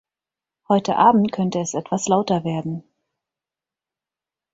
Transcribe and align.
Heute 0.67 0.95
Abend 0.95 1.31
könnte 1.31 1.59
es 1.59 1.75
etwas 1.75 2.07
lauter 2.07 2.43
werden. 2.43 2.83